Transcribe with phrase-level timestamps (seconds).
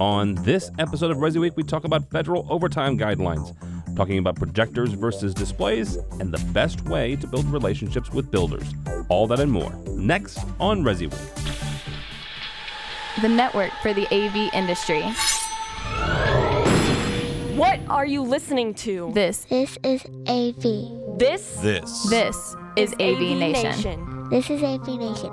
[0.00, 3.54] On this episode of Resi Week, we talk about federal overtime guidelines,
[3.96, 8.64] talking about projectors versus displays, and the best way to build relationships with builders.
[9.08, 11.20] All that and more next on Resi Week.
[13.20, 15.02] The network for the AV industry.
[17.56, 19.10] What are you listening to?
[19.12, 21.18] This, This is AV.
[21.18, 22.08] This This.
[22.08, 24.28] this is AV Nation.
[24.30, 25.32] This is AV Nation.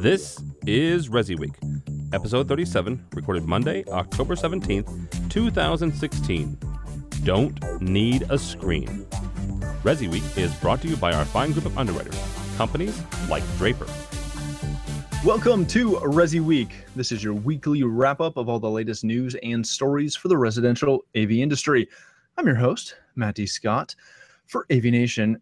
[0.00, 1.56] This is Resi Week,
[2.12, 6.56] episode 37, recorded Monday, October 17th, 2016.
[7.24, 9.04] Don't need a screen.
[9.82, 12.16] Resi Week is brought to you by our fine group of underwriters,
[12.56, 13.88] companies like Draper.
[15.24, 16.70] Welcome to Resi Week.
[16.94, 20.38] This is your weekly wrap up of all the latest news and stories for the
[20.38, 21.88] residential AV industry.
[22.36, 23.96] I'm your host, Matty Scott,
[24.46, 25.40] for avnation.tv.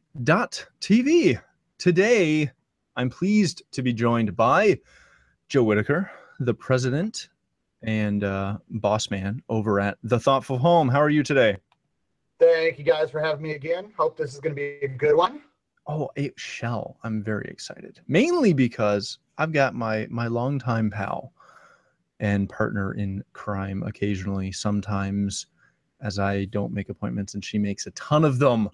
[1.77, 2.50] Today,
[2.96, 4.78] I'm pleased to be joined by
[5.48, 6.10] Joe Whitaker,
[6.41, 7.28] the president
[7.82, 10.88] and uh, boss man over at The Thoughtful Home.
[10.88, 11.58] How are you today?
[12.38, 13.92] Thank you guys for having me again.
[13.98, 15.42] Hope this is going to be a good one.
[15.86, 16.97] Oh, it shall.
[17.05, 18.00] I'm very excited.
[18.08, 21.33] Mainly because I've got my my longtime pal
[22.19, 25.47] and partner in crime occasionally, sometimes
[26.00, 28.70] as I don't make appointments and she makes a ton of them.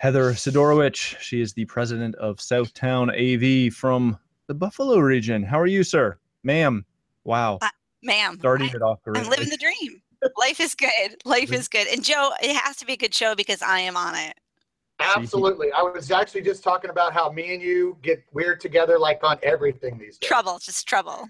[0.00, 1.18] Heather Sidorowicz.
[1.20, 5.42] She is the president of Southtown AV from the Buffalo region.
[5.42, 6.18] How are you, sir?
[6.42, 6.86] Ma'am.
[7.24, 7.58] Wow.
[7.60, 7.68] Uh,
[8.02, 10.00] Ma'am, Starting I, it off I'm living the dream.
[10.38, 11.16] Life is good.
[11.26, 11.86] Life is good.
[11.86, 14.34] And Joe, it has to be a good show because I am on it.
[15.00, 15.70] Absolutely.
[15.72, 19.38] I was actually just talking about how me and you get weird together like on
[19.42, 20.28] everything these days.
[20.28, 21.28] Trouble, just trouble.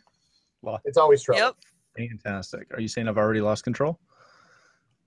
[0.62, 1.40] Well, it's always trouble.
[1.40, 1.56] Yep,
[1.96, 2.72] Fantastic.
[2.72, 3.98] Are you saying I've already lost control?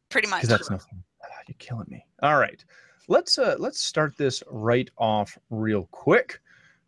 [0.10, 0.42] pretty much.
[0.42, 1.02] because that's no fun.
[1.24, 2.06] Ah, You're killing me.
[2.22, 2.64] All right,
[3.08, 6.40] let's uh, let's start this right off real quick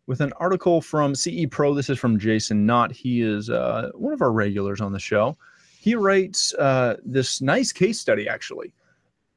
[0.06, 1.74] with an article from CE Pro.
[1.74, 2.92] This is from Jason Knott.
[2.92, 5.36] He is uh, one of our regulars on the show.
[5.80, 8.72] He writes uh, this nice case study actually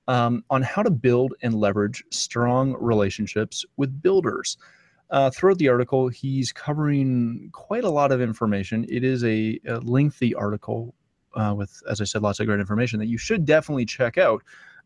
[0.08, 4.58] um, on how to build and leverage strong relationships with builders.
[5.12, 8.86] Uh, throughout the article, he's covering quite a lot of information.
[8.90, 10.94] It is a, a lengthy article
[11.36, 14.44] uh, with, as I said, lots of great information that you should definitely check out.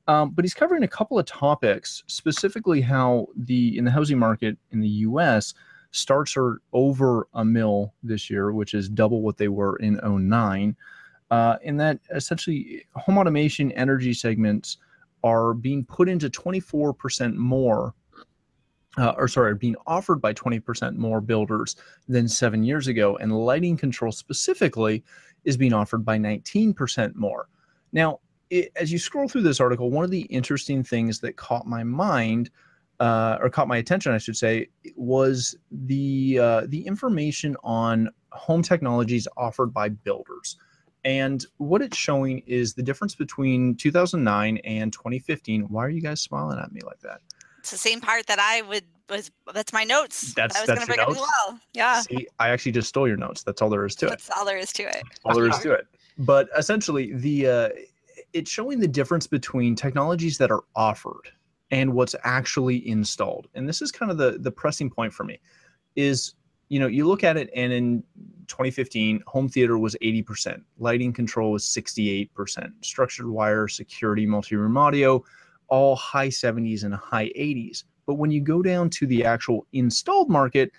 [0.07, 4.57] Um, but he's covering a couple of topics, specifically how the in the housing market
[4.71, 5.53] in the U.S.
[5.91, 10.75] starts are over a mill this year, which is double what they were in 09.
[11.31, 14.77] Uh, and that essentially home automation energy segments
[15.23, 17.95] are being put into 24% more,
[18.97, 21.77] uh, or sorry, being offered by 20% more builders
[22.09, 23.15] than seven years ago.
[23.15, 25.03] And lighting control specifically
[25.45, 27.47] is being offered by 19% more.
[27.93, 28.19] Now,
[28.53, 31.83] it, as you scroll through this article, one of the interesting things that caught my
[31.83, 32.51] mind,
[32.99, 38.61] uh, or caught my attention, I should say, was the uh, the information on home
[38.61, 40.57] technologies offered by builders.
[41.05, 45.63] And what it's showing is the difference between 2009 and 2015.
[45.63, 47.19] Why are you guys smiling at me like that?
[47.59, 49.31] It's the same part that I would was.
[49.53, 50.33] That's my notes.
[50.33, 51.59] That's- that I was that's going to bring up as well.
[51.73, 53.41] Yeah, See, I actually just stole your notes.
[53.43, 54.09] That's all there is to it.
[54.09, 55.03] that's all there is to it.
[55.25, 55.87] all there is to it.
[56.19, 57.69] But essentially, the uh,
[58.33, 61.29] it's showing the difference between technologies that are offered
[61.71, 63.47] and what's actually installed.
[63.55, 65.39] And this is kind of the the pressing point for me.
[65.95, 66.33] Is
[66.69, 68.03] you know you look at it, and in
[68.47, 72.29] 2015, home theater was 80%, lighting control was 68%,
[72.81, 75.23] structured wire, security, multi-room audio,
[75.69, 77.83] all high 70s and high 80s.
[78.05, 80.71] But when you go down to the actual installed market,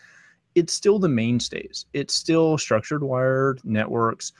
[0.54, 1.86] it's still the mainstays.
[1.94, 4.32] It's still structured wired networks,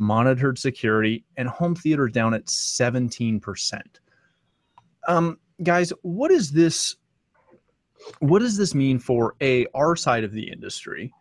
[0.00, 3.80] monitored security, and home theater down at 17%.
[5.06, 6.96] Um, guys, what is this?
[8.20, 11.12] What does this mean for a our side of the industry?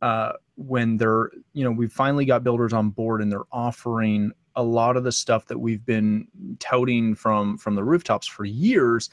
[0.00, 4.62] Uh, when they're, you know, we've finally got builders on board and they're offering a
[4.62, 6.28] lot of the stuff that we've been
[6.60, 9.10] touting from from the rooftops for years,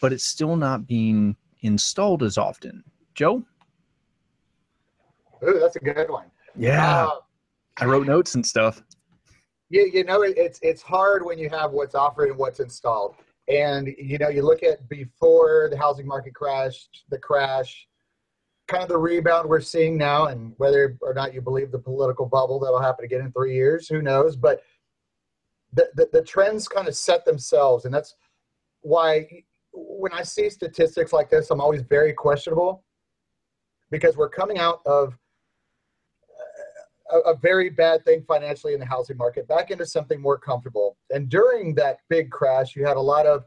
[0.00, 2.84] but it's still not being installed as often.
[3.14, 3.44] Joe?
[5.42, 6.26] Ooh, that's a good one.
[6.56, 7.20] Yeah, Uh,
[7.78, 8.82] I wrote notes and stuff.
[9.68, 13.16] you, you know, it's it's hard when you have what's offered and what's installed.
[13.48, 17.86] And you know, you look at before the housing market crashed, the crash,
[18.68, 22.26] kind of the rebound we're seeing now, and whether or not you believe the political
[22.26, 24.36] bubble that'll happen again in three years, who knows?
[24.36, 24.62] But
[25.72, 28.14] the the, the trends kind of set themselves, and that's
[28.80, 29.26] why
[29.72, 32.84] when I see statistics like this, I'm always very questionable
[33.90, 35.18] because we're coming out of
[37.10, 40.96] a, a very bad thing financially in the housing market back into something more comfortable.
[41.10, 43.44] And during that big crash, you had a lot of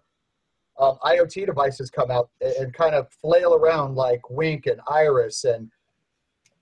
[0.79, 5.69] um, IoT devices come out and, kind of flail around like Wink and Iris and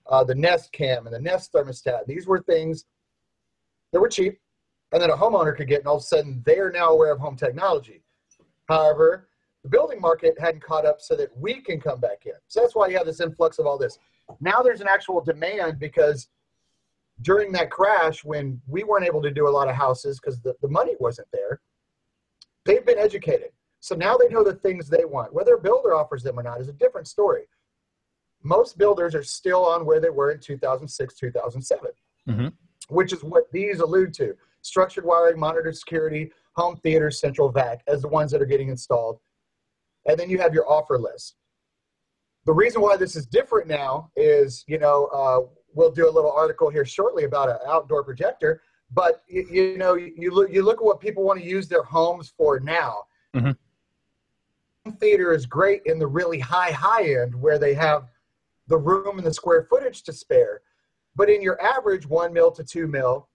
[0.08, 2.06] uh, the Nest Cam and the Nest thermostat.
[2.06, 2.84] These were things
[3.92, 4.38] that were cheap,
[4.92, 7.12] and then a homeowner could get, and all of a sudden they are now aware
[7.12, 8.02] of home technology.
[8.68, 9.28] However,
[9.62, 12.32] the building market hadn't caught up so that we can come back in.
[12.48, 13.98] So that's why you have this influx of all this.
[14.40, 16.28] Now there's an actual demand because
[17.22, 20.54] during that crash, when we weren't able to do a lot of houses because the,
[20.62, 21.60] the money wasn't there,
[22.64, 23.50] they've been educated.
[23.80, 25.32] So now they know the things they want.
[25.32, 27.48] Whether a builder offers them or not is a different story.
[28.42, 31.90] Most builders are still on where they were in 2006, 2007,
[32.28, 32.52] Mhm.
[32.88, 38.02] which is what these allude to structured wiring, monitored security, home theater, central vac as
[38.02, 39.20] the ones that are getting installed.
[40.06, 41.36] And then you have your offer list.
[42.44, 45.40] The reason why this is different now is, you know, uh,
[45.78, 48.60] we'll do a little article here shortly about an outdoor projector.
[48.90, 51.84] But you, you know, you look you look at what people want to use their
[51.84, 53.04] homes for now.
[53.34, 53.56] Mhm.
[54.84, 58.08] Home Theater is great in the really high high end where they have
[58.66, 60.62] the room and the square footage to spare.
[61.14, 63.28] But in your average one mil to two mil,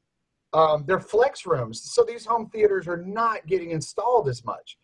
[0.54, 1.82] um, they're flex rooms.
[1.82, 4.78] So these home theaters are not getting installed as much.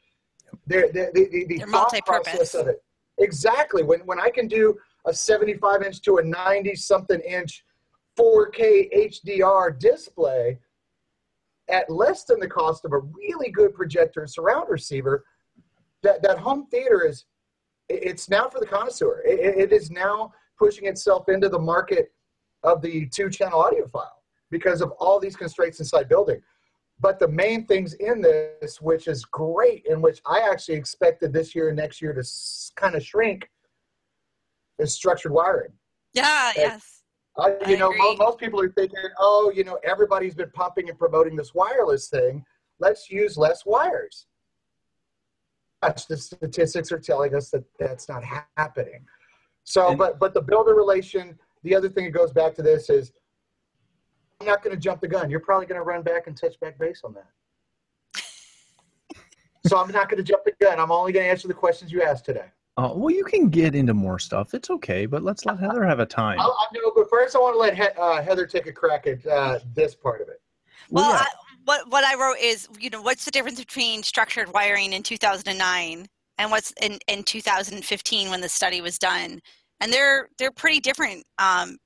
[0.66, 2.30] They're, they're, the, the, the They're thought multi-purpose.
[2.34, 2.82] process of it.
[3.20, 3.84] Exactly.
[3.84, 7.64] When, when I can do a 75 inch to a 90 something inch
[8.18, 10.60] 4K HDR display
[11.70, 15.24] at less than the cost of a really good projector and surround receiver,
[16.02, 17.26] that, that home theater is,
[17.88, 19.22] it's now for the connoisseur.
[19.26, 22.12] It, it- is now pushing itself into the market
[22.64, 24.08] of the two channel audiophile
[24.52, 26.42] because of all these constraints inside building.
[27.00, 31.56] But the main things in this, which is great, and which I actually expected this
[31.56, 32.24] year and next year to
[32.76, 33.50] kind of shrink,
[34.80, 35.72] is structured wiring.
[36.14, 36.62] Yeah, Okay.
[36.64, 37.04] yes.
[37.38, 38.26] I, I you know, mo- agree.
[38.26, 42.44] most people are thinking, oh, you know, everybody's been pumping and promoting this wireless thing.
[42.80, 44.26] Let's use less wires.
[45.84, 49.06] Gosh, the statistics are telling us that that's not ha- happening.
[49.64, 51.38] So, And- but but the builder relation.
[51.64, 53.12] The other thing that goes back to this is,
[54.40, 55.30] I'm not going to jump the gun.
[55.30, 57.30] You're probably going to run back and touch back base on that.
[59.68, 60.80] so I'm not going to jump the gun.
[60.80, 62.46] I'm only going to answer the questions you asked today.
[62.80, 64.54] Uh, well, you can get into more stuff.
[64.54, 66.40] It's okay, but let's let Heather have a time.
[66.40, 69.06] I, I know, but first I want to let he- uh, Heather take a crack
[69.06, 70.42] at uh, this part of it.
[70.90, 71.18] Well, yeah.
[71.18, 71.28] I,
[71.66, 76.08] what what I wrote is, you know, what's the difference between structured wiring in 2009
[76.38, 79.42] and what's in, in 2015 when the study was done?
[79.82, 81.26] And they're they're pretty different.
[81.38, 81.78] Um,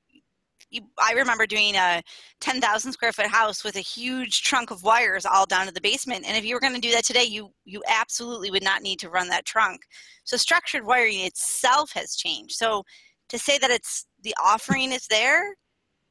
[0.98, 2.02] I remember doing a
[2.42, 6.26] 10,000 square foot house with a huge trunk of wires all down to the basement.
[6.28, 9.00] And if you were going to do that today, you you absolutely would not need
[9.00, 9.82] to run that trunk.
[10.24, 12.56] So structured wiring itself has changed.
[12.56, 12.84] So
[13.30, 15.56] to say that it's the offering is there,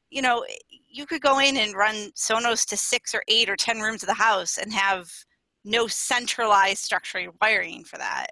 [0.09, 0.53] you know, eh,
[0.89, 4.07] you could go in and run Sonos to six or eight or ten rooms of
[4.07, 5.09] the house and have
[5.65, 8.27] no centralized structured wiring for that.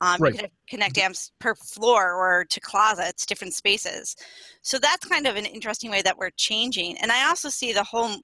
[0.00, 0.34] Um, Right.
[0.34, 4.14] You could connect amps per floor or to closets, different spaces.
[4.62, 6.96] So that's kind of an interesting way that we're changing.
[6.98, 8.20] And I also see the home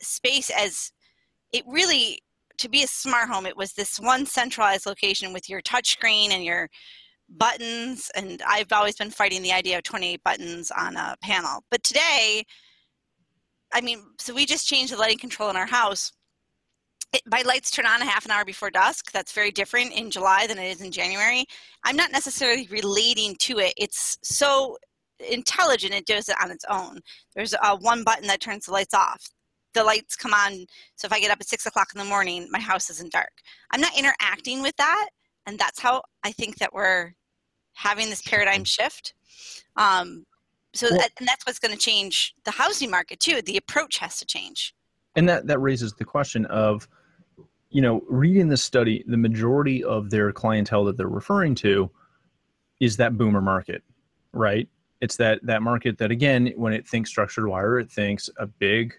[0.00, 0.92] space as
[1.52, 2.20] it really
[2.58, 3.46] to be a smart home.
[3.46, 6.68] It was this one centralized location with your touchscreen and your
[7.28, 11.82] buttons and i've always been fighting the idea of 28 buttons on a panel but
[11.82, 12.44] today
[13.72, 16.12] i mean so we just changed the lighting control in our house
[17.16, 19.10] it, my lights turn on a half an hour before dusk.
[19.12, 21.44] That's very different in july than it is in january.
[21.84, 23.74] I'm not necessarily relating to it.
[23.76, 24.76] It's so
[25.30, 27.00] intelligent it does it on its own.
[27.34, 29.28] There's a one button that turns the lights off.
[29.74, 32.48] The lights come on so if i get up at six o'clock in the morning
[32.50, 33.32] my house isn't dark.
[33.72, 35.08] I'm not interacting with that
[35.46, 37.12] and that's how i think that we're
[37.74, 39.14] having this paradigm shift.
[39.76, 40.24] Um,
[40.74, 43.42] so Well- that, and that's what's going to change the housing market too.
[43.42, 44.74] The approach has to change.
[45.14, 46.86] And that that raises the question of
[47.70, 51.90] you know reading this study the majority of their clientele that they're referring to
[52.80, 53.82] is that boomer market
[54.36, 54.68] right?
[55.00, 58.94] It's that that market that again when it thinks structured wire it thinks a big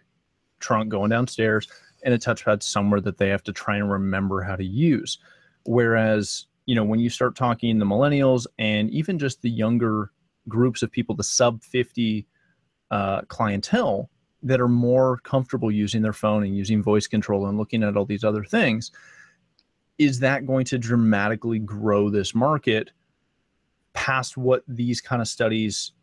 [0.60, 1.68] trunk going downstairs
[2.04, 5.18] and a touchpad somewhere that they have to try and remember how to use.
[5.66, 10.12] Whereas you know when you start talking the millennials and even just the younger
[10.48, 12.26] groups of people the sub 50
[12.92, 14.10] uh, clientele
[14.44, 18.06] that are more comfortable using their phone and using voice control and looking at all
[18.06, 18.91] these other things
[19.98, 22.91] is that going to dramatically grow this market
[23.94, 25.94] past what these kind of studies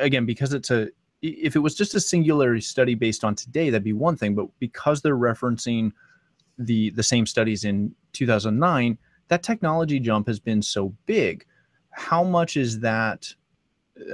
[0.00, 0.88] again because it's a
[1.22, 4.46] if it was just a singularity study based on today that'd be one thing but
[4.60, 5.90] because they're referencing
[6.58, 8.96] the the same studies in 2009
[9.28, 11.44] that technology jump has been so big.
[11.90, 13.32] How much is that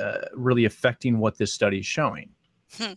[0.00, 2.30] uh, really affecting what this study is showing
[2.78, 2.94] Hmm.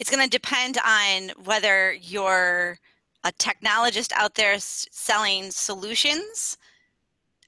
[0.00, 2.78] it's going to depend on whether you're
[3.24, 6.56] a technologist out there selling solutions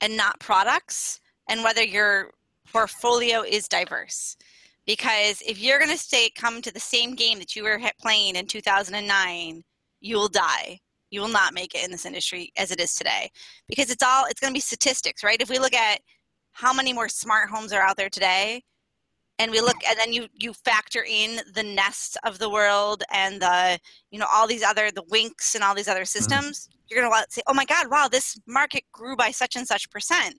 [0.02, 2.32] and not products and whether your
[2.70, 4.36] portfolio is diverse.
[4.86, 8.36] Because if you're going to stay come to the same game that you were playing
[8.36, 9.62] in 2009
[10.02, 10.80] you will die.
[11.10, 13.30] You will not make it in this industry as it is today.
[13.68, 15.40] Because it's all it's going to be statistics right?
[15.40, 16.00] If we look at
[16.52, 18.62] how many more smart homes are out there today
[19.40, 23.40] and we look and then you you factor in the nests of the world and
[23.40, 23.78] the
[24.10, 26.18] you know all these other the winks and all these other mm-hmm.
[26.18, 29.66] systems you're going to say oh my god wow this market grew by such and
[29.66, 30.36] such percent.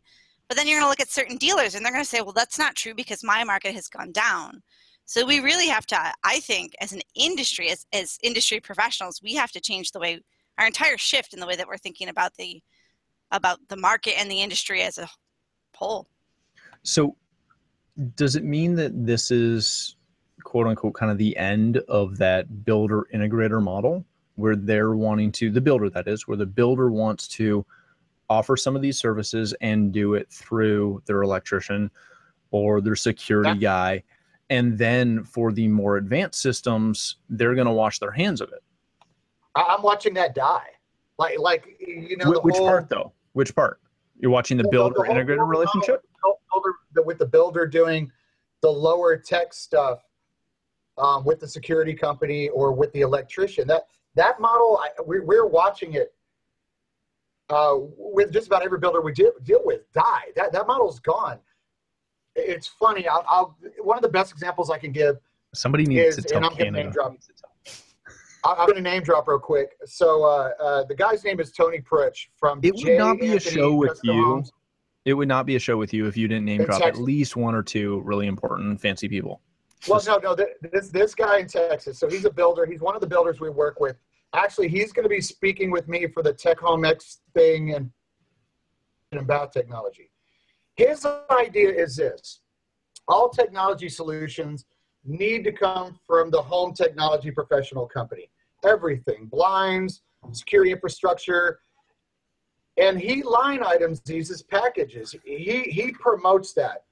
[0.48, 2.34] But then you're going to look at certain dealers and they're going to say well
[2.34, 4.62] that's not true because my market has gone down.
[5.06, 9.34] So we really have to i think as an industry as, as industry professionals we
[9.34, 10.22] have to change the way
[10.58, 12.62] our entire shift in the way that we're thinking about the
[13.32, 15.10] about the market and the industry as a
[15.76, 16.08] whole.
[16.84, 17.16] So,
[18.16, 19.96] does it mean that this is
[20.44, 24.06] quote unquote kind of the end of that builder integrator model
[24.36, 27.66] where they're wanting to, the builder that is, where the builder wants to
[28.30, 31.92] offer some of these services and do it through their electrician
[32.52, 34.02] or their security guy?
[34.50, 38.64] And then for the more advanced systems, they're going to wash their hands of it.
[39.56, 40.68] I'm watching that die.
[41.18, 43.14] Like, like you know, Wh- the Which whole, part though?
[43.34, 43.80] Which part?
[44.20, 46.04] You're watching the the- the builder integrator relationship?
[46.24, 46.74] whole builder,
[47.06, 48.12] with the builder doing
[48.62, 50.00] the lower tech stuff
[50.98, 53.68] um, with the security company or with the electrician.
[53.68, 56.14] That that model, I, we, we're watching it
[57.50, 60.26] uh, with just about every builder we deal, deal with die.
[60.36, 61.40] That that model's gone.
[62.36, 63.08] It's funny.
[63.08, 65.18] I'll, I'll one of the best examples I can give
[65.54, 66.94] Somebody needs is, to and tell I'm gonna name Canada.
[66.94, 67.16] drop.
[68.44, 69.76] I'm going to name drop real quick.
[69.86, 72.60] So uh, uh, the guy's name is Tony Pritch from.
[72.64, 72.98] It would J.
[72.98, 74.14] not be a show with you.
[74.14, 74.52] Homes.
[75.06, 76.98] It would not be a show with you if you didn't name In drop at
[76.98, 79.42] least one or two really important fancy people.
[79.88, 80.36] Well, no, no.
[80.72, 81.98] This this guy in Texas.
[81.98, 82.66] So he's a builder.
[82.66, 83.98] He's one of the builders we work with.
[84.34, 87.90] Actually, he's going to be speaking with me for the Tech Home X thing and
[89.12, 90.12] and about technology.
[90.76, 92.42] His idea is this:
[93.08, 94.66] all technology solutions
[95.04, 98.30] need to come from the home technology professional company.
[98.64, 101.60] Everything, blinds, security infrastructure,
[102.78, 105.16] and he line items these as packages.
[105.24, 106.86] He he promotes that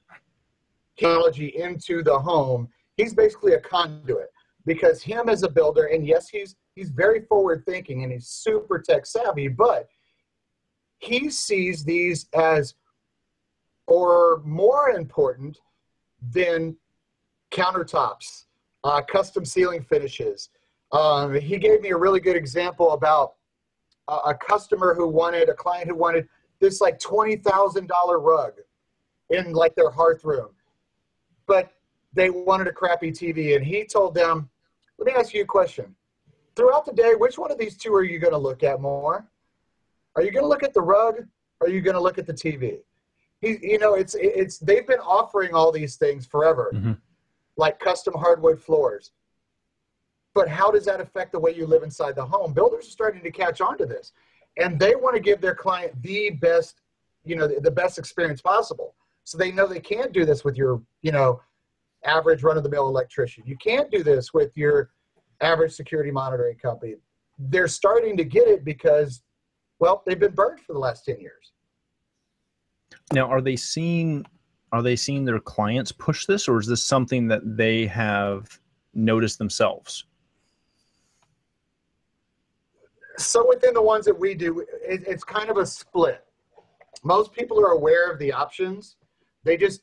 [0.98, 2.67] technology into the home.
[2.98, 4.29] He's basically a conduit
[4.65, 8.79] because him as a builder, and yes, he's he's very forward thinking and he's super
[8.79, 9.88] tech savvy, but
[11.00, 12.75] he sees these as
[13.88, 15.57] or more important
[16.31, 16.75] than
[17.51, 18.45] countertops,
[18.83, 20.50] uh, custom ceiling finishes.
[20.91, 23.33] Um, he gave me a really good example about
[24.10, 26.28] a, a customer who wanted a client who wanted
[26.60, 28.54] this like twenty thousand dollar rug
[29.30, 30.50] in like their hearth room,
[31.46, 31.72] but
[32.13, 34.50] they wanted a crappy TV, and he told them,
[34.98, 35.96] "Let me ask you a question.
[36.56, 39.30] Throughout the day, which one of these two are you going to look at more?
[40.16, 41.16] Are you going to look at the rug?
[41.62, 42.80] Or are you going to look at the TV?"
[43.42, 46.98] He, you know, it's it's they've been offering all these things forever, Mhm.
[47.56, 49.12] like custom hardwood floors.
[50.36, 52.53] But how does that affect the way you live inside the home?
[52.53, 54.13] Builders are starting to catch on to this,
[54.57, 56.81] and they want to give their client the best,
[57.25, 58.95] you know, the, the best experience possible.
[59.24, 61.41] So they know they can't do this with your, you know,
[62.05, 63.43] average run-of-the-mill electrician.
[63.45, 64.91] You can't do this with your
[65.41, 66.95] average security monitoring company.
[67.38, 69.21] They're starting to get it because,
[69.79, 71.51] well, they've been burned for the last ten years.
[73.13, 74.25] Now, are they seeing
[74.71, 78.59] are they seeing their clients push this, or is this something that they have
[78.93, 80.05] noticed themselves?
[83.19, 86.23] So within the ones that we do, it, it's kind of a split.
[87.03, 88.95] Most people are aware of the options.
[89.43, 89.81] They just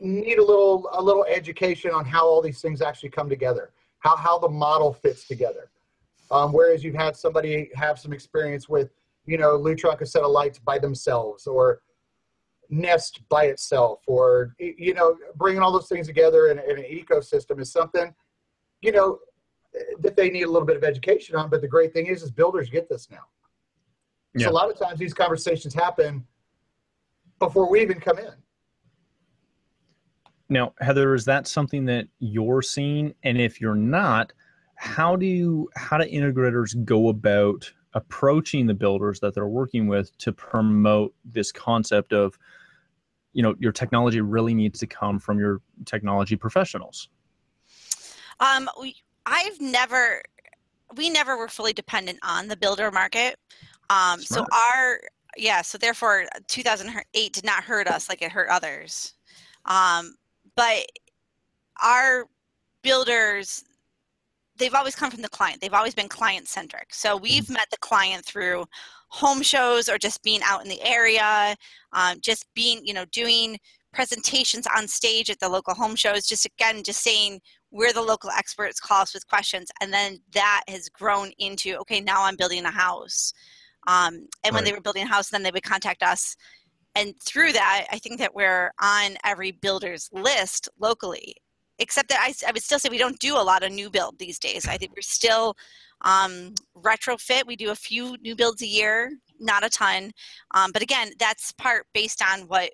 [0.00, 4.16] need a little a little education on how all these things actually come together, how
[4.16, 5.70] how the model fits together.
[6.30, 8.90] Um, whereas you've had somebody have some experience with,
[9.26, 11.82] you know, Lutron set of lights by themselves, or
[12.70, 17.60] Nest by itself, or you know, bringing all those things together in, in an ecosystem
[17.60, 18.14] is something,
[18.80, 19.18] you know,
[20.00, 21.50] that they need a little bit of education on.
[21.50, 23.24] But the great thing is, is builders get this now.
[24.34, 24.46] Yeah.
[24.46, 26.24] So a lot of times these conversations happen
[27.38, 28.32] before we even come in.
[30.48, 33.14] Now, Heather, is that something that you're seeing?
[33.22, 34.32] And if you're not,
[34.74, 40.16] how do you how do integrators go about approaching the builders that they're working with
[40.18, 42.38] to promote this concept of,
[43.32, 47.08] you know, your technology really needs to come from your technology professionals?
[48.40, 48.96] Um, we,
[49.30, 50.20] I've never,
[50.96, 53.36] we never were fully dependent on the builder market.
[53.88, 55.00] Um, so our,
[55.36, 59.14] yeah, so therefore 2008 did not hurt us like it hurt others.
[59.66, 60.16] Um,
[60.56, 60.84] but
[61.82, 62.26] our
[62.82, 63.64] builders,
[64.56, 65.60] they've always come from the client.
[65.60, 66.92] They've always been client centric.
[66.92, 68.64] So we've met the client through
[69.08, 71.56] home shows or just being out in the area,
[71.92, 73.58] um, just being, you know, doing
[73.92, 76.26] presentations on stage at the local home shows.
[76.26, 78.80] Just again, just saying we're the local experts.
[78.80, 82.00] Call us with questions, and then that has grown into okay.
[82.00, 83.32] Now I'm building a house,
[83.86, 86.36] um, and when they were building a house, then they would contact us.
[86.96, 91.34] And through that, I think that we're on every builder's list locally.
[91.78, 94.38] Except that I would still say we don't do a lot of new build these
[94.38, 94.66] days.
[94.68, 95.54] I think we're still
[96.02, 97.46] um, retrofit.
[97.46, 100.12] We do a few new builds a year, not a ton.
[100.54, 102.70] Um, but again, that's part based on what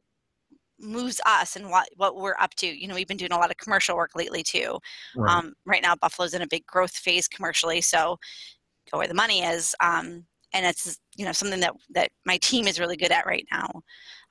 [0.80, 2.66] moves us and what, what we're up to.
[2.66, 4.78] You know, we've been doing a lot of commercial work lately too.
[5.16, 5.34] Right.
[5.34, 8.18] Um, right now, Buffalo's in a big growth phase commercially, so
[8.90, 9.74] go where the money is.
[9.80, 13.46] Um, and it's you know something that that my team is really good at right
[13.50, 13.82] now.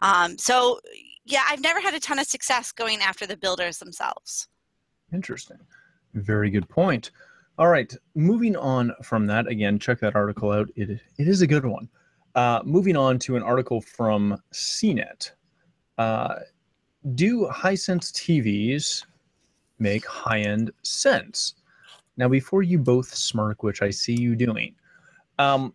[0.02, 0.80] Um, so
[1.26, 4.48] yeah, I've never had a ton of success going after the builders themselves.
[5.14, 5.58] Interesting.
[6.14, 7.12] Very good point.
[7.58, 10.70] All right, moving on from that, again, check that article out.
[10.76, 11.88] It, it is a good one.
[12.36, 15.32] Uh, moving on to an article from CNET.
[15.98, 16.36] Uh,
[17.14, 19.06] do Hisense TVs
[19.80, 21.56] make high end sense?
[22.18, 24.76] Now, before you both smirk, which I see you doing,
[25.38, 25.74] um,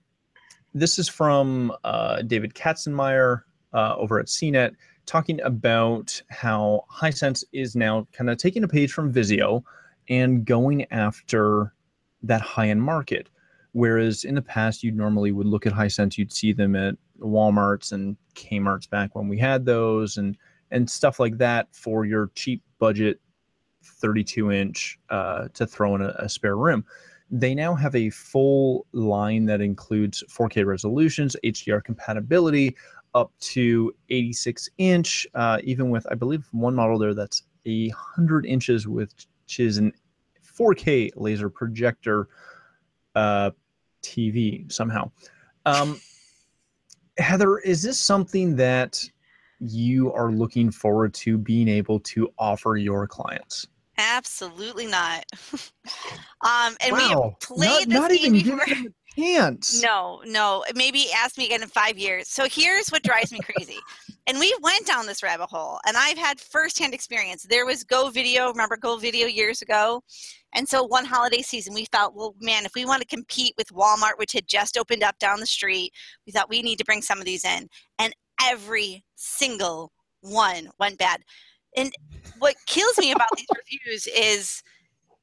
[0.75, 4.75] this is from uh, David Katzmaier uh, over at CNET
[5.07, 9.63] talking about how Hisense is now kind of taking a page from Vizio
[10.09, 11.75] and going after
[12.23, 13.29] that high end market.
[13.73, 17.93] Whereas in the past, you normally would look at Hisense, you'd see them at Walmarts
[17.93, 20.37] and Kmart's back when we had those and
[20.71, 23.21] and stuff like that for your cheap budget
[23.85, 26.85] 32 inch uh, to throw in a, a spare room.
[27.31, 32.77] They now have a full line that includes 4K resolutions, HDR compatibility,
[33.15, 38.47] up to 86 inch, uh, even with I believe one model there that's a hundred
[38.47, 39.27] inches, which
[39.59, 39.93] is an
[40.59, 42.29] 4K laser projector
[43.15, 43.51] uh,
[44.03, 45.11] TV somehow.
[45.67, 46.01] Um,
[47.21, 49.03] Heather, is this something that
[49.61, 53.67] you are looking forward to being able to offer your clients?
[53.99, 55.25] Absolutely not.
[56.41, 57.37] um, and we Wow.
[57.41, 58.67] have played not, this not game even before.
[58.67, 59.83] giving them chance.
[59.83, 60.65] No, no.
[60.75, 62.29] Maybe ask me again in five years.
[62.29, 63.79] So here's what drives me crazy.
[64.31, 67.43] And we went down this rabbit hole, and I've had firsthand experience.
[67.43, 70.05] There was Go Video, remember Go Video years ago?
[70.55, 73.73] And so one holiday season, we felt, well, man, if we want to compete with
[73.73, 75.93] Walmart, which had just opened up down the street,
[76.25, 77.67] we thought we need to bring some of these in.
[77.99, 79.91] And every single
[80.21, 81.23] one went bad.
[81.77, 81.93] And
[82.39, 83.49] what kills me about these
[83.85, 84.63] reviews is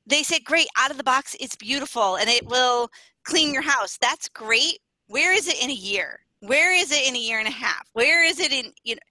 [0.06, 2.90] they say, great, out of the box, it's beautiful, and it will
[3.24, 3.98] clean your house.
[4.02, 4.80] That's great.
[5.08, 6.20] Where is it in a year?
[6.42, 7.88] Where is it in a year and a half?
[7.94, 9.02] Where is it in you know?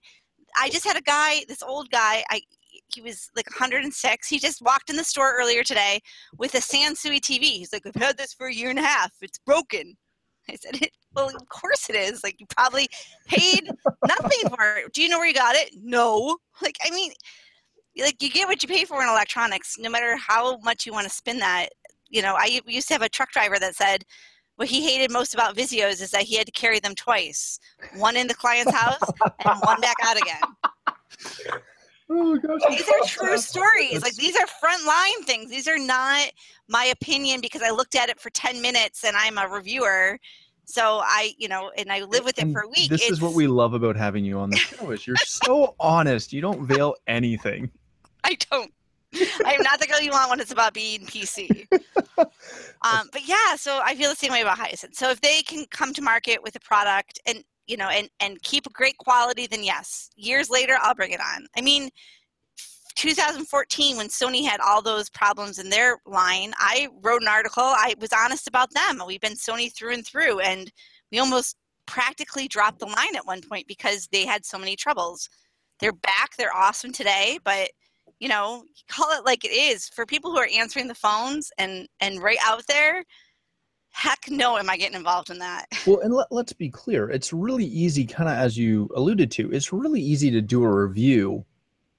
[0.59, 2.23] I just had a guy, this old guy.
[2.29, 2.41] I
[2.93, 4.27] he was like 106.
[4.27, 5.99] He just walked in the store earlier today
[6.37, 7.43] with a Sansui TV.
[7.43, 9.11] He's like, I've had this for a year and a half.
[9.21, 9.95] It's broken.
[10.49, 10.79] I said,
[11.13, 12.23] Well, of course it is.
[12.23, 12.87] Like you probably
[13.27, 13.69] paid
[14.07, 14.93] nothing for it.
[14.93, 15.71] Do you know where you got it?
[15.75, 16.37] No.
[16.61, 17.11] Like I mean,
[17.99, 21.07] like you get what you pay for in electronics, no matter how much you want
[21.07, 21.69] to spin that.
[22.09, 24.03] You know, I used to have a truck driver that said
[24.57, 27.59] what he hated most about Visios is that he had to carry them twice,
[27.95, 28.99] one in the client's house
[29.45, 30.41] and one back out again.
[32.09, 32.61] Oh gosh.
[32.69, 34.01] These are true stories.
[34.01, 35.49] Like these are frontline things.
[35.49, 36.31] These are not
[36.69, 40.17] my opinion because I looked at it for 10 minutes and I'm a reviewer.
[40.63, 42.89] So I, you know, and I live with it And for a week.
[42.89, 46.31] This is what we love about having you on the show is you're so honest.
[46.31, 47.69] You don't veil anything.
[48.23, 48.71] I don't.
[49.45, 51.67] I am not the girl you want when it's about being PC.
[52.17, 54.95] um, but yeah, so I feel the same way about Hisense.
[54.95, 58.41] So if they can come to market with a product and you know and and
[58.43, 61.47] keep a great quality, then yes, years later I'll bring it on.
[61.57, 61.89] I mean,
[62.95, 67.63] 2014 when Sony had all those problems in their line, I wrote an article.
[67.63, 69.01] I was honest about them.
[69.05, 70.71] We've been Sony through and through, and
[71.11, 75.29] we almost practically dropped the line at one point because they had so many troubles.
[75.79, 76.35] They're back.
[76.37, 77.69] They're awesome today, but
[78.19, 79.89] you know, call it like it is.
[79.89, 83.03] For people who are answering the phones and and right out there,
[83.91, 85.65] heck no, am I getting involved in that?
[85.87, 87.09] Well, and let, let's be clear.
[87.09, 90.81] It's really easy, kind of as you alluded to, it's really easy to do a
[90.87, 91.45] review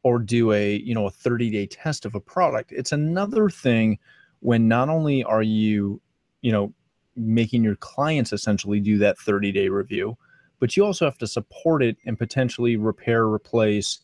[0.03, 2.73] or do a, you know, a 30 day test of a product.
[2.73, 3.99] It's another thing
[4.41, 6.01] when not only are you,
[6.43, 6.73] you know,
[7.17, 10.17] making your clients essentially do that 30 day review,
[10.61, 14.01] but you also have to support it and potentially repair, replace,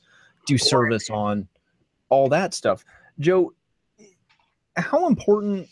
[0.47, 1.49] do service on
[2.15, 2.85] all that stuff.
[3.19, 3.53] Joe,
[4.77, 5.69] how important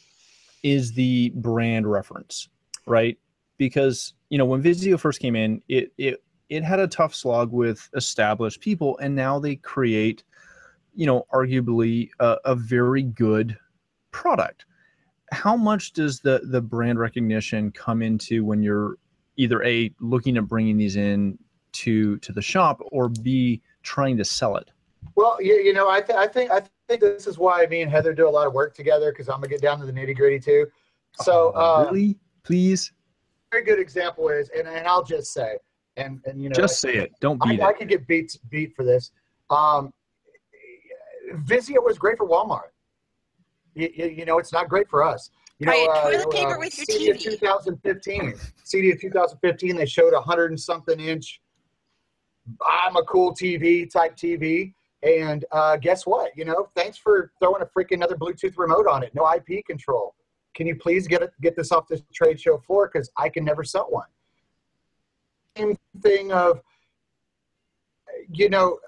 [0.64, 2.48] is the brand reference,
[2.85, 3.16] right?
[3.59, 7.52] Because you know when Vizio first came in, it it it had a tough slog
[7.52, 10.24] with established people, and now they create,
[10.96, 13.57] you know, arguably a, a very good
[14.11, 14.66] product.
[15.31, 18.96] How much does the the brand recognition come into when you're
[19.37, 21.38] either a looking at bringing these in
[21.72, 24.72] to to the shop or b trying to sell it?
[25.14, 27.90] Well, you, you know, I, th- I think I think this is why me and
[27.90, 30.16] Heather do a lot of work together because I'm gonna get down to the nitty
[30.16, 30.66] gritty too.
[31.20, 32.92] So, Oh, uh, really, please,
[33.50, 35.58] very good example is, and, and I'll just say,
[35.96, 37.12] and and you know, just say it.
[37.20, 37.78] Don't I, beat I it.
[37.78, 39.12] could get beat beat for this.
[39.50, 39.92] Um,
[41.34, 42.70] Vizio was great for Walmart.
[43.74, 45.30] You, you, you know, it's not great for us.
[45.58, 48.34] You know, Right, uh, toilet paper with your CD of 2015.
[48.64, 49.76] CD of 2015.
[49.76, 51.40] They showed a hundred and something inch.
[52.68, 54.74] I'm a cool TV type TV.
[55.02, 56.30] And uh, guess what?
[56.36, 59.14] You know, thanks for throwing a freaking another Bluetooth remote on it.
[59.14, 60.14] No IP control.
[60.54, 62.90] Can you please get it, get this off the trade show floor?
[62.92, 64.06] Because I can never sell one.
[65.56, 66.60] Same thing of,
[68.32, 68.78] you know,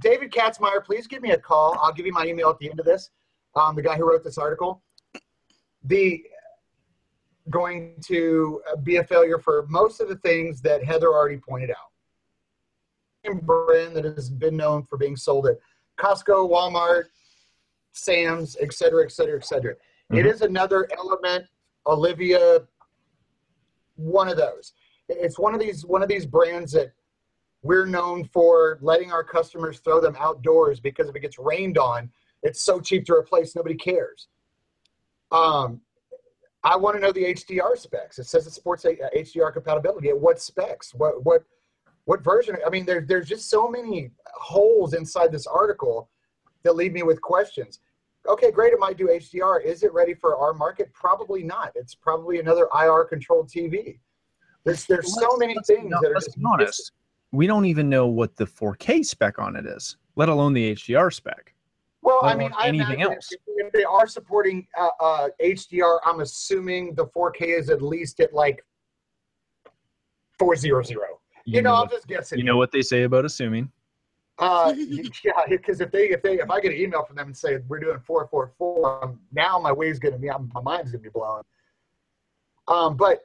[0.00, 1.78] David Katzmaier, please give me a call.
[1.82, 3.10] I'll give you my email at the end of this.
[3.54, 4.82] Um, the guy who wrote this article.
[5.84, 6.22] The
[7.50, 11.87] going to be a failure for most of the things that Heather already pointed out.
[13.34, 15.58] Brand that has been known for being sold at
[15.98, 17.04] Costco, Walmart,
[17.92, 19.74] Sam's, et cetera, et cetera, et cetera.
[20.10, 20.32] It Mhm.
[20.32, 21.46] is another element,
[21.86, 22.66] Olevia,
[23.96, 24.72] one of those.
[25.08, 26.92] It's one of these one of these brands that
[27.62, 32.10] we're known for letting our customers throw them outdoors because if it gets rained on,
[32.42, 34.28] it's so cheap to replace, nobody cares.
[35.32, 35.80] Um,
[36.62, 38.18] I want to know the HDR specs.
[38.18, 40.08] It says it supports a- uh, HDR compatibility.
[40.08, 40.94] At what specs?
[40.94, 41.44] What what
[42.08, 42.56] what version?
[42.66, 46.08] I mean, there, there's just so many holes inside this article
[46.62, 47.80] that leave me with questions.
[48.26, 48.72] Okay, great.
[48.72, 49.62] It might do HDR.
[49.62, 50.90] Is it ready for our market?
[50.94, 51.70] Probably not.
[51.74, 53.98] It's probably another IR controlled TV.
[54.64, 56.92] There's there's so many things that are let's just be honest.
[57.30, 61.12] We don't even know what the 4K spec on it is, let alone the HDR
[61.12, 61.52] spec.
[62.00, 63.28] Well, I mean, I anything imagine else.
[63.32, 68.20] If, if they are supporting uh, uh, HDR, I'm assuming the 4K is at least
[68.20, 68.64] at like
[70.38, 71.17] 400.
[71.52, 72.38] You, know, I'm what, just guessing.
[72.38, 73.70] you know what they say about assuming.
[74.38, 74.74] Uh,
[75.24, 77.58] yeah, because if they if they if I get an email from them and say
[77.68, 81.42] we're doing 444, um, now my wave's gonna be my mind's gonna be blown.
[82.68, 83.22] Um, but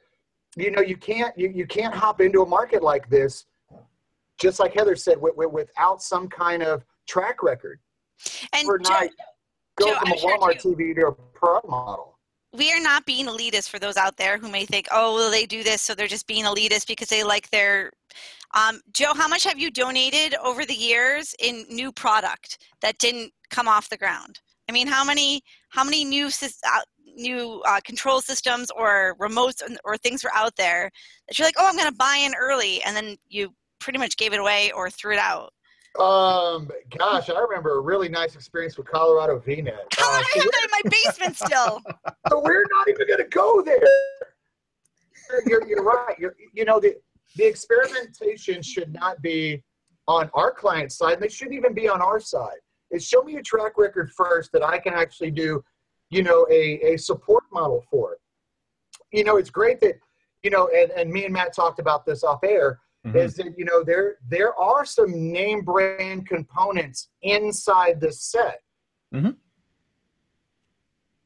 [0.56, 3.44] you know, you can't you, you can't hop into a market like this,
[4.40, 7.78] just like Heather said, with, with, without some kind of track record.
[8.52, 11.60] And Overnight, Joe, go Joe, from I'm a sure Walmart you- TV to a Pro
[11.68, 12.13] model.
[12.54, 15.44] We are not being elitist for those out there who may think, oh, well, they
[15.44, 17.90] do this, so they're just being elitist because they like their.
[18.54, 23.32] Um, Joe, how much have you donated over the years in new product that didn't
[23.50, 24.40] come off the ground?
[24.68, 26.80] I mean, how many how many new uh,
[27.16, 30.90] new uh, control systems or remotes or things were out there
[31.26, 34.16] that you're like, oh, I'm going to buy in early, and then you pretty much
[34.16, 35.52] gave it away or threw it out.
[35.98, 39.72] Um, gosh, I remember a really nice experience with Colorado VNet.
[39.96, 41.80] How Uh, I have that in my basement still?
[42.28, 43.80] so we're not even going to go there.
[45.46, 46.18] You're, you're, right.
[46.18, 46.96] You're, you know, the,
[47.36, 49.62] the experimentation should not be
[50.08, 52.58] on our client side, and they shouldn't even be on our side.
[52.90, 55.62] It's show me a track record first that I can actually do,
[56.10, 58.14] you know, a, a support model for.
[58.14, 58.18] it.
[59.12, 59.94] You know, it's great that,
[60.42, 63.16] you know, and, and me and Matt talked about this off air, Mhm.
[63.16, 68.62] is that, you know, there there are some name brand components inside this set.
[69.14, 69.30] Mm-hmm.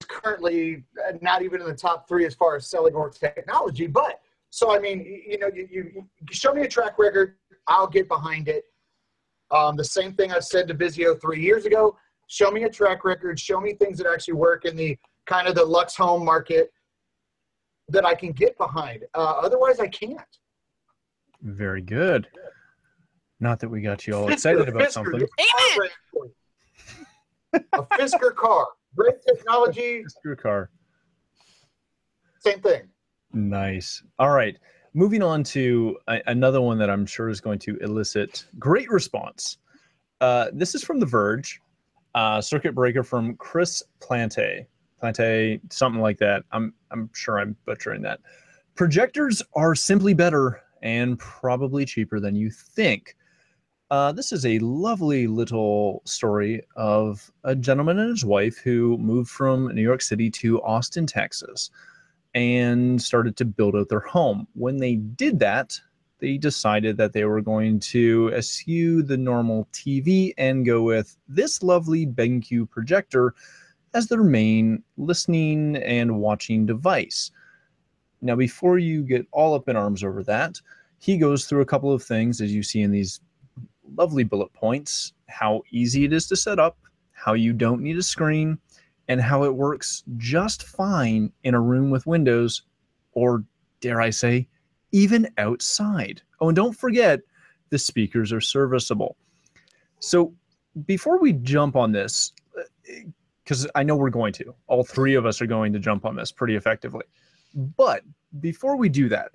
[0.08, 4.20] Currently uh, not even in the top three as far as selling or technology, but
[4.50, 7.36] so I mean, you, know, you, you, you show me a track record,
[7.66, 8.64] I'll get behind it.
[9.50, 11.96] Um, the same thing I said to Vizio three years ago.
[12.28, 13.38] Show me a track record.
[13.38, 16.72] Show me things that actually work in the kind of the Lux home market
[17.88, 19.04] that I can get behind.
[19.14, 20.37] Uh, otherwise, I can't.
[21.42, 22.28] Very good.
[23.40, 25.20] Not that we got you all excited about Fisker, something.
[25.20, 25.88] the car
[27.52, 27.64] brand.
[27.72, 30.70] a Fisker car, great technology, Fisker car.
[32.40, 32.82] same thing.
[33.32, 34.02] Nice.
[34.18, 34.56] All right.
[34.94, 39.58] Moving on to a- another one that I'm sure is going to elicit great response.
[40.20, 41.60] Uh, this is from The Verge,
[42.16, 44.66] uh, circuit breaker from Chris Plante.
[44.98, 46.42] Plante, something like that.
[46.50, 48.18] I'm I'm sure I'm butchering that.
[48.74, 53.16] Projectors are simply better and probably cheaper than you think.
[53.90, 59.30] Uh, this is a lovely little story of a gentleman and his wife who moved
[59.30, 61.70] from New York City to Austin, Texas
[62.34, 64.46] and started to build out their home.
[64.54, 65.80] When they did that,
[66.20, 71.62] they decided that they were going to eschew the normal TV and go with this
[71.62, 73.34] lovely BenQ projector
[73.94, 77.30] as their main listening and watching device.
[78.20, 80.60] Now, before you get all up in arms over that,
[80.98, 83.20] he goes through a couple of things as you see in these
[83.96, 86.78] lovely bullet points how easy it is to set up,
[87.12, 88.58] how you don't need a screen,
[89.08, 92.62] and how it works just fine in a room with windows,
[93.12, 93.44] or
[93.80, 94.48] dare I say,
[94.92, 96.22] even outside.
[96.40, 97.20] Oh, and don't forget,
[97.70, 99.16] the speakers are serviceable.
[100.00, 100.34] So,
[100.86, 102.62] before we jump on this, uh,
[103.42, 106.14] because I know we're going to, all three of us are going to jump on
[106.14, 107.04] this pretty effectively.
[107.58, 108.04] But
[108.38, 109.32] before we do that,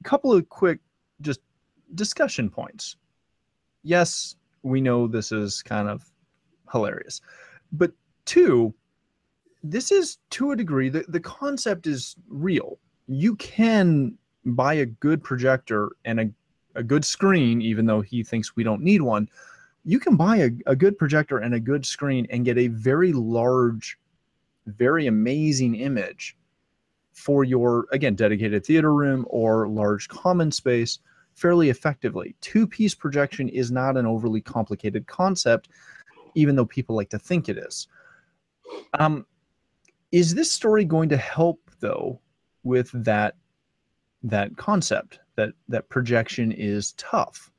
[0.00, 0.80] a couple of quick
[1.22, 1.40] just
[1.94, 2.96] discussion points.
[3.82, 6.04] Yes, we know this is kind of
[6.70, 7.22] hilarious,
[7.72, 7.92] but
[8.26, 8.74] two,
[9.62, 12.78] this is to a degree the, the concept is real.
[13.06, 16.30] You can buy a good projector and a,
[16.74, 19.26] a good screen, even though he thinks we don't need one.
[19.86, 23.14] You can buy a, a good projector and a good screen and get a very
[23.14, 23.98] large,
[24.66, 26.36] very amazing image
[27.18, 31.00] for your, again, dedicated theater room or large common space
[31.34, 32.36] fairly effectively.
[32.40, 35.68] Two piece projection is not an overly complicated concept,
[36.34, 37.88] even though people like to think it is.
[38.98, 39.26] Um,
[40.12, 42.20] is this story going to help though
[42.62, 43.36] with that
[44.22, 47.50] that concept that that projection is tough?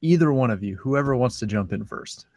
[0.00, 2.26] Either one of you, whoever wants to jump in first.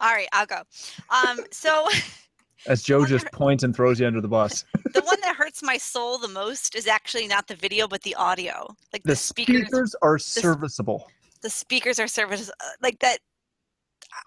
[0.00, 0.62] All right, I'll go.
[1.10, 1.88] Um, so
[2.68, 4.64] As Joe just points and throws you under the bus.
[4.92, 8.14] the one that hurts my soul the most is actually not the video, but the
[8.14, 8.68] audio.
[8.92, 11.06] Like the, The speakers, speakers are serviceable.
[11.42, 13.18] the speakers are service uh, like that.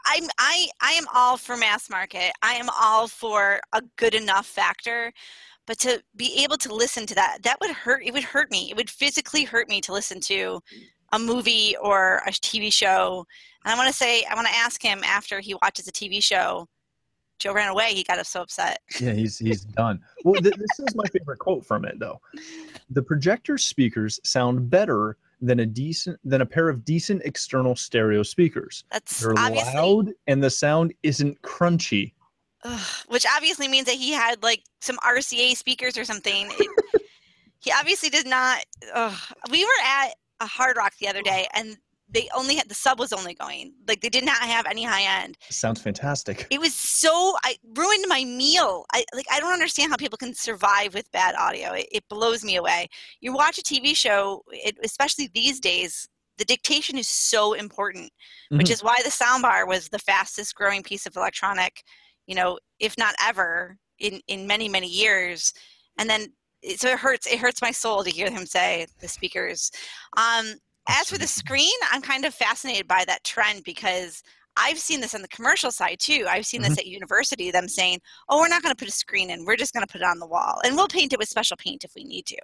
[0.06, 2.32] I'm I I am all for mass market.
[2.42, 5.12] I am all for a good enough factor,
[5.68, 8.04] but to be able to listen to that, that would hurt.
[8.06, 8.70] It would hurt me.
[8.70, 10.62] It would physically hurt me to listen to
[11.14, 13.26] a movie or a TV show.
[13.66, 16.24] And I want to say, I want to ask him after he watches a TV
[16.24, 16.68] show.
[17.42, 17.94] Joe ran away.
[17.94, 18.80] He got us so upset.
[19.00, 20.00] Yeah, he's he's done.
[20.24, 22.22] Well, th- this is my favorite quote from it though.
[22.92, 28.22] The projector speakers sound better than a decent than a pair of decent external stereo
[28.22, 28.84] speakers.
[28.92, 32.14] That's They're obviously loud and the sound isn't crunchy.
[32.64, 36.48] Ugh, which obviously means that he had like some RCA speakers or something.
[36.60, 37.02] It-
[37.60, 38.64] he obviously did not.
[38.94, 39.18] Ugh.
[39.52, 41.78] We were at a Hard Rock the other day, and
[42.14, 43.74] they only had the sub was only going.
[43.88, 45.38] Like they did not have any high end.
[45.50, 46.48] Sounds fantastic.
[46.50, 48.86] It was so I ruined my meal.
[48.94, 51.72] I like I don't understand how people can survive with bad audio.
[51.74, 52.88] It, it blows me away.
[53.22, 56.08] You watch a TV show, it, especially these days.
[56.38, 58.12] The dictation is so important,
[58.50, 58.72] which Mhm.
[58.72, 61.84] is why the soundbar was the fastest growing piece of electronic,
[62.26, 65.54] you know, if not ever in in many many years.
[65.98, 66.34] And then
[66.78, 67.28] so it hurts.
[67.28, 69.72] It hurts my soul to hear him say the speakers.
[70.18, 70.56] Um,
[70.90, 74.24] as for the screen, I'm kind of fascinated by that trend because
[74.58, 76.26] I've seen this on the commercial side too.
[76.30, 79.30] I've seen this at university, them saying, "Oh, we're not going to put a screen
[79.30, 79.46] in.
[79.46, 81.58] We're just going to put it on the wall, and we'll paint it with special
[81.58, 82.38] paint if we need to."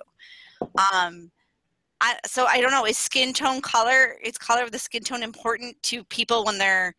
[0.62, 1.32] Um,
[2.00, 2.86] I, so I don't know.
[2.86, 4.18] Is skin tone color?
[4.24, 6.96] Is color of the skin tone important to people when they're?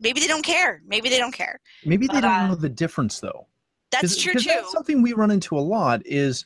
[0.00, 0.82] Maybe they don't care.
[0.86, 1.60] Maybe they don't care.
[1.84, 3.46] Maybe they don't uh, know the difference though.
[3.90, 4.48] That's true too.
[4.48, 6.44] That's something we run into a lot is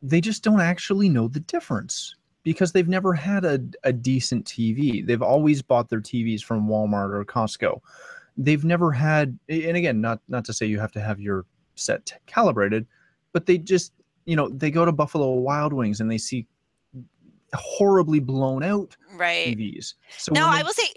[0.00, 5.06] they just don't actually know the difference because they've never had a, a decent TV.
[5.06, 7.80] They've always bought their TVs from Walmart or Costco.
[8.36, 12.12] They've never had and again, not not to say you have to have your set
[12.26, 12.86] calibrated,
[13.32, 13.92] but they just,
[14.24, 16.46] you know, they go to Buffalo Wild Wings and they see
[17.54, 19.56] horribly blown out right.
[19.56, 19.94] TVs.
[20.16, 20.88] So No, when I will say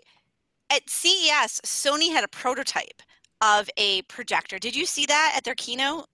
[0.69, 3.01] at CES, Sony had a prototype
[3.41, 4.59] of a projector.
[4.59, 6.07] Did you see that at their keynote?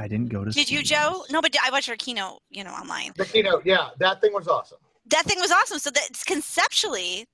[0.00, 1.24] I didn't go to Did you, Joe?
[1.30, 3.12] No, but I watched their keynote, you know, online.
[3.16, 4.78] The keynote, yeah, that thing was awesome.
[5.10, 5.78] That thing was awesome.
[5.78, 7.26] So that conceptually,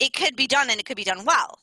[0.00, 1.58] it could be done and it could be done well,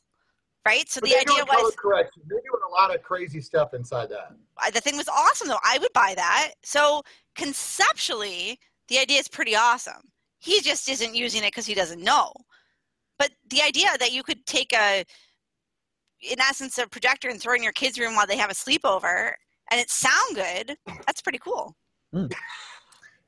[0.64, 0.88] right?
[0.88, 2.22] So But the idea was correction.
[2.28, 4.36] They're doing a lot of crazy stuff inside that.
[4.58, 5.58] I- the thing was awesome though.
[5.64, 6.52] I would buy that.
[6.62, 7.02] So
[7.34, 10.02] conceptually, the idea is pretty awesome.
[10.38, 12.32] He just isn't using it because he doesn't know.
[13.18, 15.04] But the idea that you could take a,
[16.20, 18.54] in essence, a projector and throw it in your kids' room while they have a
[18.54, 19.32] sleepover
[19.72, 21.74] and it sound good, that's pretty cool.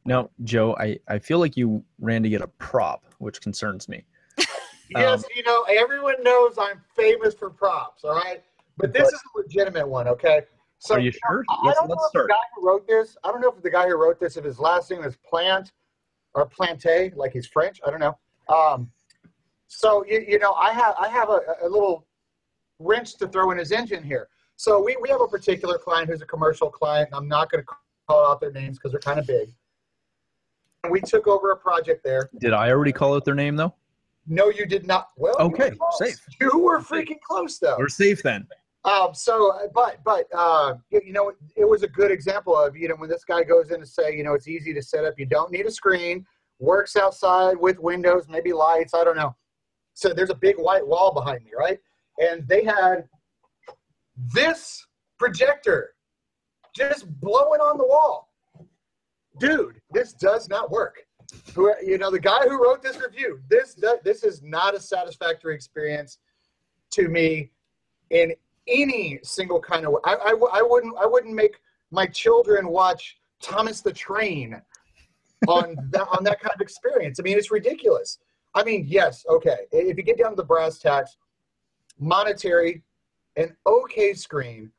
[0.04, 4.04] Now, Joe, I, I feel like you ran to get a prop, which concerns me.
[4.90, 8.44] Yes, Um, you know, everyone knows I'm famous for props, all right?
[8.76, 10.42] But this But- is a legitimate one, okay?
[10.78, 11.42] So Are you sure?
[11.48, 12.28] I Let's, don't know let's if the start.
[12.28, 14.58] guy who wrote this, I don't know if the guy who wrote this, if his
[14.58, 15.72] last name is Plant
[16.34, 18.18] or Plante, like he's French, I don't know.
[18.54, 18.90] Um,
[19.68, 22.06] so, you, you know, I have, I have a, a little
[22.78, 24.28] wrench to throw in his engine here.
[24.56, 27.08] So we, we have a particular client who's a commercial client.
[27.08, 27.68] and I'm not going to
[28.08, 29.48] call out their names because they're kind of big.
[30.84, 32.28] And we took over a project there.
[32.38, 33.74] Did I already call out their name, though?
[34.26, 35.08] No, you did not.
[35.16, 35.98] Well, you Okay, close.
[35.98, 36.20] safe.
[36.40, 37.76] You were freaking close, though.
[37.78, 38.46] We're safe then.
[38.84, 42.86] Um, so, but, but, uh, you you know, it was a good example of, you
[42.88, 45.14] know, when this guy goes in to say, you know, it's easy to set up.
[45.18, 46.26] You don't need a screen.
[46.58, 48.92] Works outside with windows, maybe lights.
[48.94, 49.34] I don't know.
[49.94, 51.78] So there's a big white wall behind me, right?
[52.18, 53.08] And they had
[54.16, 54.86] this
[55.18, 55.94] projector
[56.74, 58.30] just blowing on the wall.
[59.38, 60.98] Dude, this does not work.
[61.54, 65.54] who you know the guy who wrote this review this this is not a satisfactory
[65.54, 66.18] experience
[66.90, 67.50] to me
[68.10, 68.32] in
[68.68, 71.56] any single kind of way I, I, I wouldn't i wouldn't make
[71.90, 74.60] my children watch thomas the train
[75.48, 78.18] on that on that kind of experience i mean it's ridiculous
[78.54, 81.16] i mean yes okay if you get down to the brass tacks
[81.98, 82.82] monetary
[83.36, 84.70] an okay screen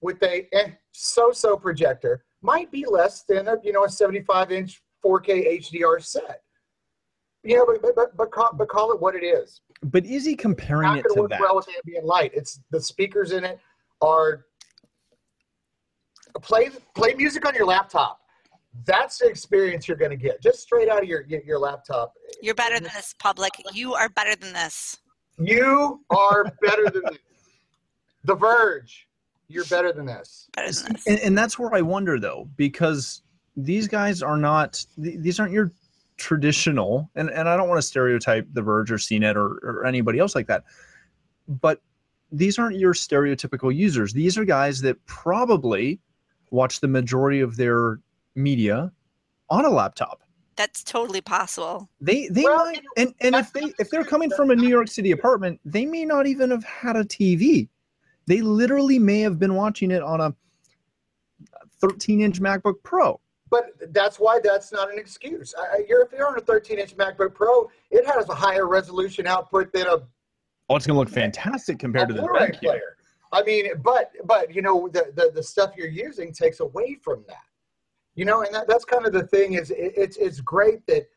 [0.00, 4.82] with a eh, so-so projector might be less than a you know a 75 inch
[5.04, 6.42] 4K HDR set.
[7.44, 9.62] You know, but but but call, but call it what it is.
[9.82, 11.40] But is he comparing Not it going to to work that?
[11.40, 12.30] well with ambient light.
[12.34, 13.58] It's the speakers in it
[14.00, 14.44] are
[16.40, 18.20] play play music on your laptop.
[18.86, 22.12] That's the experience you're going to get just straight out of your your, your laptop.
[22.40, 23.50] You're better than this, public.
[23.72, 24.98] You are better than this.
[25.38, 27.18] You are better than this.
[28.24, 29.08] The Verge.
[29.48, 30.48] You're better than this.
[30.56, 31.06] Better than this.
[31.06, 33.22] and, and that's where I wonder though, because
[33.56, 35.72] these guys are not; these aren't your
[36.16, 37.10] traditional.
[37.14, 40.34] And and I don't want to stereotype The Verge or CNET or, or anybody else
[40.34, 40.64] like that,
[41.48, 41.80] but
[42.30, 44.12] these aren't your stereotypical users.
[44.14, 46.00] These are guys that probably
[46.50, 48.00] watch the majority of their
[48.34, 48.90] media
[49.50, 50.22] on a laptop.
[50.56, 51.88] That's totally possible.
[52.00, 54.88] They they Well, might, and and if they if they're coming from a New York
[54.88, 57.68] City apartment, they may not even have had a TV.
[58.26, 60.34] They literally may have been watching it on a
[61.80, 63.20] 13 inch MacBook Pro.
[63.50, 65.54] But that's why that's not an excuse.
[65.58, 68.66] I, I- you're, if you're on a 13 inch MacBook Pro, it has a higher
[68.66, 69.98] resolution output than a
[70.68, 72.96] Oh, it's gonna look fantastic compared to the Blu-ray player.
[73.32, 77.24] I mean, but but you know the, the the stuff you're using takes away from
[77.28, 77.44] that.
[78.14, 81.08] You know, and that, that's kind of the thing is it, it's it's great that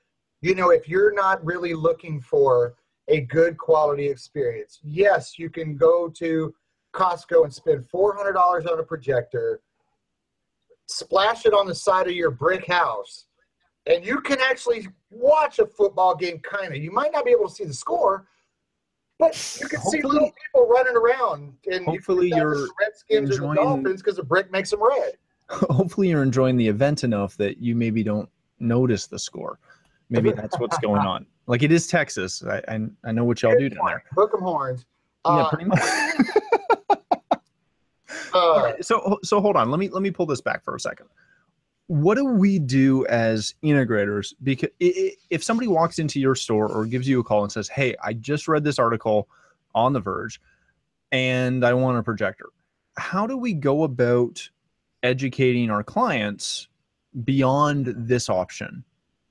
[0.41, 2.73] you know if you're not really looking for
[3.07, 6.53] a good quality experience, yes, you can go to
[6.95, 9.59] Costco and spend four hundred dollars on a projector,
[10.87, 13.25] splash it on the side of your brick house,
[13.85, 16.39] and you can actually watch a football game.
[16.39, 18.27] Kind of, you might not be able to see the score,
[19.19, 19.29] but
[19.61, 23.61] you can see Hopefully- little people running around, and Hopefully you the Redskins or the
[23.61, 25.13] Dolphins because the brick makes them red.
[25.49, 28.29] Hopefully, you're enjoying the event enough that you maybe don't
[28.59, 29.59] notice the score.
[30.09, 31.25] Maybe that's what's going on.
[31.47, 32.43] Like it is Texas.
[32.43, 34.03] I I, I know what y'all do down there.
[34.15, 34.85] Hook 'em horns.
[35.25, 35.79] Yeah, Uh, pretty much.
[38.35, 39.71] uh, so so hold on.
[39.71, 41.07] Let me let me pull this back for a second.
[41.87, 44.33] What do we do as integrators?
[44.43, 47.95] Because if somebody walks into your store or gives you a call and says, "Hey,
[48.03, 49.29] I just read this article
[49.73, 50.41] on The Verge,
[51.11, 52.49] and I want a projector,"
[52.97, 54.49] how do we go about
[55.03, 56.67] educating our clients
[57.23, 58.83] beyond this option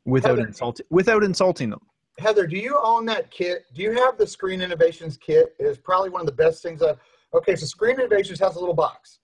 [0.05, 1.81] without insulting without insulting them?
[2.19, 3.65] Heather, do you own that kit?
[3.75, 5.55] Do you have the Screen Innovations kit?
[5.59, 6.99] It is probably one of the best things I've.
[7.35, 9.19] Okay, so Screen Innovations has a little box,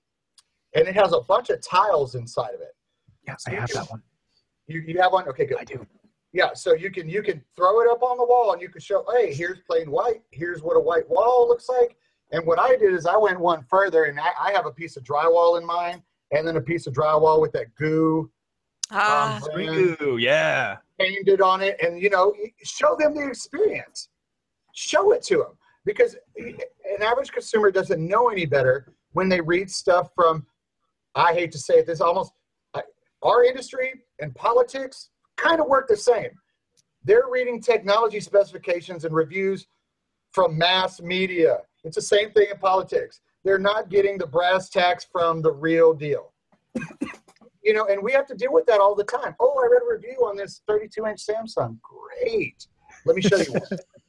[0.75, 2.75] and it has a bunch of tiles inside of it.
[3.27, 4.03] Yeah, I have that one.
[4.67, 5.29] You, you have one?
[5.29, 5.59] Okay, good.
[5.61, 5.87] I do.
[6.33, 8.81] Yeah, so you can you can throw it up on the wall and you can
[8.81, 10.23] show, hey, here's plain white.
[10.31, 11.97] Here's what a white wall looks like.
[12.31, 14.97] And what I did is I went one further and I, I have a piece
[14.97, 18.31] of drywall in mine, and then a piece of drywall with that goo
[18.93, 20.79] Ah, um, goo, yeah.
[20.99, 24.09] painted on it, and you know, show them the experience.
[24.73, 29.71] Show it to them because an average consumer doesn't know any better when they read
[29.71, 30.47] stuff from.
[31.15, 32.33] I hate to say it, this almost
[33.23, 36.31] our industry and politics kind of work the same.
[37.05, 39.67] They're reading technology specifications and reviews
[40.33, 41.59] from mass media.
[41.85, 43.21] It's the same thing in politics.
[43.45, 46.33] They're not getting the brass tacks from the real deal.
[47.65, 49.35] you know, and we have to deal with that all the time.
[49.41, 51.79] Oh, I read a review on this 32 inch Samsung.
[51.81, 52.67] Great.
[53.07, 53.63] Let me show you one.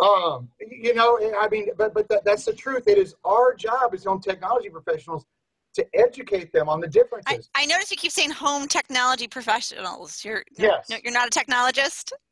[0.00, 2.84] um, you know, I mean, but but that, that's the truth.
[2.86, 5.26] It is our job as home technology professionals
[5.74, 7.50] to educate them on the differences.
[7.54, 10.24] I notice you keep saying home technology professionals.
[10.24, 10.88] You're Yes.
[10.88, 12.12] no, you're not a technologist.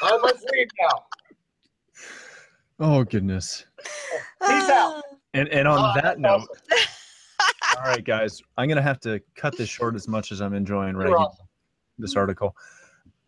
[0.00, 1.04] Uh, I must leave now.
[2.78, 3.64] Oh goodness.
[4.46, 4.98] Peace out.
[4.98, 5.02] Uh.
[5.34, 6.86] And and on Oh, that note, awesome.
[7.76, 10.92] all right, guys, I'm gonna have to cut this short as much as I'm enjoying
[10.94, 11.46] You're writing awesome.
[11.98, 12.54] this article.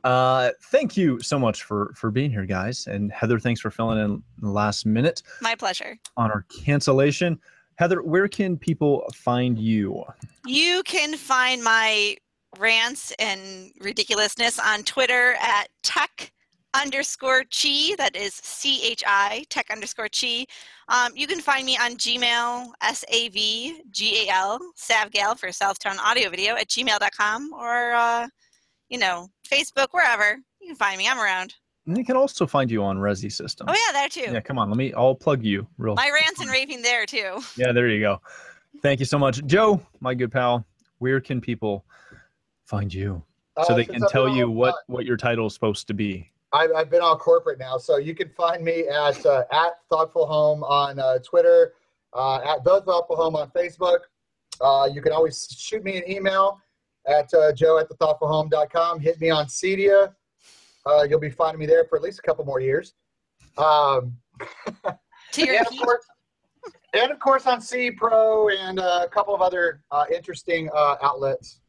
[0.05, 2.87] Uh, thank you so much for for being here, guys.
[2.87, 5.99] And Heather, thanks for filling in the last minute My pleasure.
[6.17, 7.39] on our cancellation.
[7.77, 10.05] Heather, where can people find you?
[10.47, 12.17] You can find my
[12.59, 16.33] rants and ridiculousness on Twitter at tech
[16.75, 17.95] underscore chi.
[17.97, 20.47] That is C H I, tech underscore chi.
[20.89, 25.49] Um, you can find me on Gmail, S A V G A L, Savgal for
[25.49, 28.29] Southtown Audio Video at gmail.com or, uh,
[28.91, 30.39] you know, Facebook, wherever.
[30.61, 31.09] You can find me.
[31.09, 31.55] I'm around.
[31.87, 33.67] And they can also find you on Resi System.
[33.71, 34.31] Oh, yeah, there too.
[34.33, 34.93] Yeah, come on, let me.
[34.93, 35.95] I'll plug you real.
[35.95, 37.39] My rants and raving there too.
[37.57, 38.21] Yeah, there you go.
[38.83, 40.65] Thank you so much, Joe, my good pal.
[40.99, 41.85] where can people
[42.67, 43.23] find you
[43.57, 45.95] Uh, so they can I've tell you all- what what your title is supposed to
[45.95, 46.31] be?
[46.53, 50.27] I've, I've been all corporate now, so you can find me at uh, at Thoughtful
[50.27, 51.75] Home on uh, Twitter,
[52.13, 54.01] uh, at the Thoughtful Home on Facebook.
[54.61, 56.61] Uh, you can always shoot me an email
[57.07, 59.01] at uh, joe at thethoughtfulhome.com.
[59.01, 60.15] Hit me on Cedia.
[60.87, 62.95] Uh, you'll be finding me there for at least a couple more years.
[63.59, 64.17] Um,
[65.33, 66.05] To your and, of course,
[66.93, 70.97] and of course on CE Pro and uh, a couple of other uh, interesting uh,
[71.03, 71.61] outlets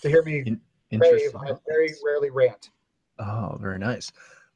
[0.00, 0.58] to hear me rave.
[0.90, 1.40] Interesting.
[1.40, 2.70] I very rarely rant.
[3.18, 4.10] Oh, very nice.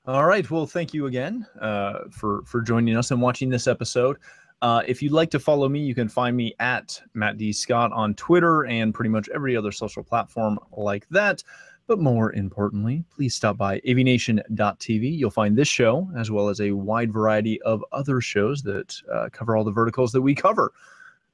[0.07, 0.49] All right.
[0.51, 4.17] Well, thank you again uh, for for joining us and watching this episode.
[4.63, 7.53] Uh, if you'd like to follow me, you can find me at Matt D.
[7.53, 11.43] Scott on Twitter and pretty much every other social platform like that.
[11.87, 15.19] But more importantly, please stop by avnation.tv.
[15.19, 19.29] You'll find this show as well as a wide variety of other shows that uh,
[19.33, 20.73] cover all the verticals that we cover.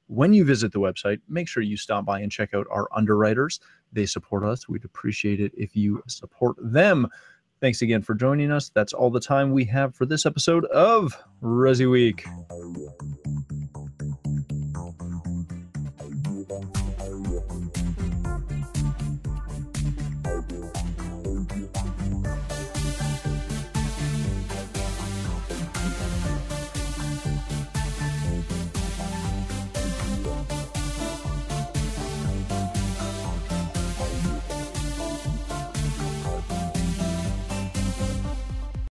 [0.07, 3.59] When you visit the website, make sure you stop by and check out our underwriters.
[3.91, 4.67] They support us.
[4.69, 7.07] We'd appreciate it if you support them.
[7.59, 8.69] Thanks again for joining us.
[8.69, 12.25] That's all the time we have for this episode of Resi Week.